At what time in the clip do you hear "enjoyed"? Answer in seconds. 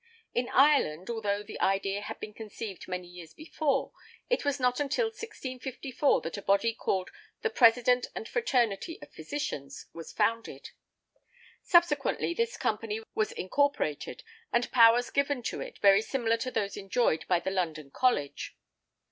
16.77-17.23